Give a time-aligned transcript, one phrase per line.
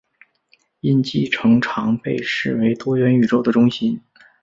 [0.79, 4.01] 印记城常被视为多元宇宙的中心。